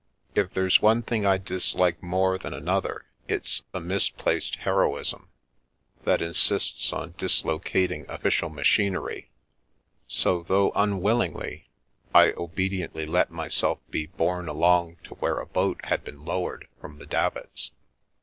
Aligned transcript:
If 0.33 0.51
there's 0.55 0.81
one 0.81 1.03
thing 1.03 1.27
I 1.27 1.37
dislike 1.37 2.01
more 2.01 2.39
than 2.39 2.55
another 2.55 3.05
it's 3.27 3.61
a 3.71 3.79
misplaced 3.79 4.55
heroism 4.55 5.29
that 6.05 6.23
insists 6.23 6.91
on 6.91 7.13
dislocating 7.19 8.09
official 8.09 8.49
machinery, 8.49 9.29
so, 10.07 10.41
though 10.41 10.71
unwillingly, 10.71 11.67
I 12.15 12.31
obediently 12.33 13.05
let 13.05 13.29
my 13.29 13.47
self 13.47 13.77
be 13.91 14.07
borne 14.07 14.47
along 14.47 14.97
to 15.03 15.13
where 15.13 15.37
a 15.37 15.45
boat 15.45 15.81
had 15.85 16.03
been 16.03 16.25
lowered 16.25 16.67
from 16.79 16.97
the 16.97 17.05
davits. 17.05 17.69